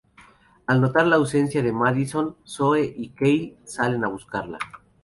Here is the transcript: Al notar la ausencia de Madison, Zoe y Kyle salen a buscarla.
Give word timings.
Al 0.65 0.81
notar 0.81 1.05
la 1.05 1.17
ausencia 1.17 1.61
de 1.61 1.71
Madison, 1.71 2.35
Zoe 2.43 2.91
y 2.97 3.09
Kyle 3.09 3.55
salen 3.65 4.03
a 4.03 4.07
buscarla. 4.07 4.57